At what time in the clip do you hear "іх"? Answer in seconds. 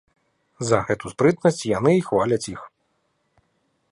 2.55-2.61